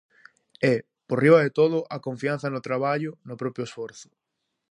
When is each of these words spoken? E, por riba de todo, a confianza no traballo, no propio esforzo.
E, 0.71 0.73
por 1.07 1.17
riba 1.23 1.39
de 1.45 1.51
todo, 1.59 1.77
a 1.95 1.97
confianza 2.07 2.47
no 2.53 2.65
traballo, 2.67 3.11
no 3.27 3.35
propio 3.41 3.63
esforzo. 3.65 4.09